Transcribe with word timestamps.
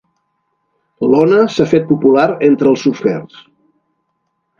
L'ona 1.11 1.43
s'ha 1.55 1.67
fet 1.73 1.85
popular 1.91 2.23
entre 2.47 2.71
els 2.71 2.87
surfers. 2.87 3.37